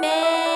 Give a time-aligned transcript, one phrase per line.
[0.00, 0.47] メ